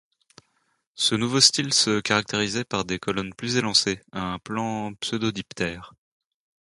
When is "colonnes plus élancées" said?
2.97-4.01